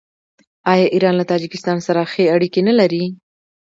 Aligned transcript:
آیا 0.71 0.85
ایران 0.93 1.13
له 1.17 1.25
تاجکستان 1.31 1.77
سره 1.87 2.01
ښې 2.11 2.25
اړیکې 2.35 2.61
نلري؟ 2.67 3.03